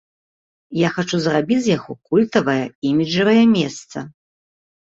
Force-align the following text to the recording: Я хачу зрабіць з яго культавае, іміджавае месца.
Я 0.77 0.89
хачу 0.95 1.19
зрабіць 1.25 1.59
з 1.65 1.69
яго 1.77 1.91
культавае, 2.13 2.57
іміджавае 2.93 3.39
месца. 3.55 3.97